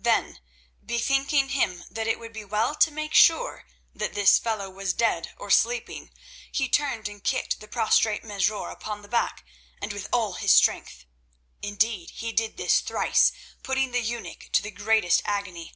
[0.00, 0.40] Then
[0.84, 5.32] bethinking him that it would be well to make sure that this fellow was dead
[5.36, 6.10] or sleeping,
[6.50, 9.44] he turned and kicked the prostrate Mesrour upon the back
[9.80, 11.04] and with all his strength.
[11.62, 13.30] Indeed, he did this thrice,
[13.62, 15.72] putting the eunuch to the greatest agony.